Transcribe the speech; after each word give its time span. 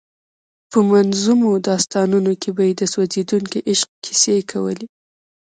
په 0.71 0.79
منظومو 0.91 1.49
داستانونو 1.69 2.31
کې 2.41 2.49
به 2.55 2.63
یې 2.69 2.73
د 2.79 2.83
سوځېدونکي 2.93 3.59
عشق 3.71 3.89
کیسې 4.05 4.37
کولې. 4.51 4.85